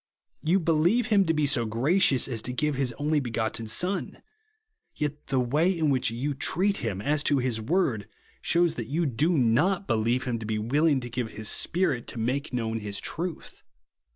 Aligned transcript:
You 0.41 0.59
believe 0.59 1.09
him 1.09 1.25
to 1.25 1.33
be 1.35 1.45
so 1.45 1.63
gracious 1.65 2.27
as 2.27 2.41
to 2.41 2.51
give 2.53 2.73
his 2.73 2.91
only 2.93 3.19
begotten 3.19 3.67
Son; 3.67 4.19
yet 4.95 5.27
the 5.27 5.39
way 5.39 5.69
in 5.77 5.91
which 5.91 6.09
you 6.09 6.33
treat 6.33 6.77
him, 6.77 7.03
as 7.03 7.21
to 7.25 7.37
his 7.37 7.61
word 7.61 8.07
shews 8.41 8.73
that 8.81 8.87
you 8.87 9.05
do 9.05 9.37
not 9.37 9.85
believe 9.85 10.23
him 10.23 10.39
to 10.39 10.45
be 10.47 10.57
willing 10.57 11.01
to 11.01 11.09
give 11.11 11.29
his 11.33 11.49
Spirit 11.49 12.07
to 12.07 12.19
make 12.19 12.51
known 12.51 12.79
his 12.79 12.99
truth. 12.99 13.61